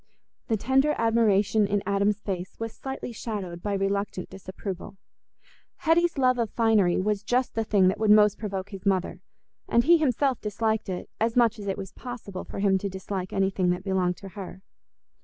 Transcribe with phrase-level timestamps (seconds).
[0.47, 4.97] The tender admiration in Adam's face was slightly shadowed by reluctant disapproval.
[5.75, 9.21] Hetty's love of finery was just the thing that would most provoke his mother,
[9.69, 13.31] and he himself disliked it as much as it was possible for him to dislike
[13.31, 14.63] anything that belonged to her.